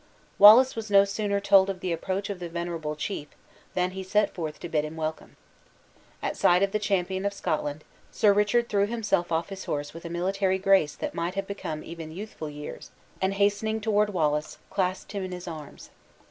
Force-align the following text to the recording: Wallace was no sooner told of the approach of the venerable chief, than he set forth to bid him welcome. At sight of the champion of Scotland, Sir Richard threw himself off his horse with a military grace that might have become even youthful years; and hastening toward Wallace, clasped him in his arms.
Wallace 0.39 0.75
was 0.75 0.89
no 0.89 1.05
sooner 1.05 1.39
told 1.39 1.69
of 1.69 1.79
the 1.79 1.91
approach 1.91 2.31
of 2.31 2.39
the 2.39 2.49
venerable 2.49 2.95
chief, 2.95 3.27
than 3.75 3.91
he 3.91 4.01
set 4.01 4.33
forth 4.33 4.59
to 4.61 4.67
bid 4.67 4.83
him 4.83 4.95
welcome. 4.95 5.35
At 6.23 6.35
sight 6.35 6.63
of 6.63 6.71
the 6.71 6.79
champion 6.79 7.23
of 7.23 7.35
Scotland, 7.35 7.83
Sir 8.11 8.33
Richard 8.33 8.67
threw 8.67 8.87
himself 8.87 9.31
off 9.31 9.49
his 9.49 9.65
horse 9.65 9.93
with 9.93 10.03
a 10.03 10.09
military 10.09 10.57
grace 10.57 10.95
that 10.95 11.13
might 11.13 11.35
have 11.35 11.45
become 11.45 11.83
even 11.83 12.09
youthful 12.11 12.49
years; 12.49 12.89
and 13.21 13.35
hastening 13.35 13.79
toward 13.79 14.09
Wallace, 14.11 14.57
clasped 14.71 15.11
him 15.11 15.21
in 15.23 15.31
his 15.33 15.47
arms. 15.47 15.91